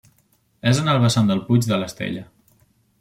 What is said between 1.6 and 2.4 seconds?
de l'Estella.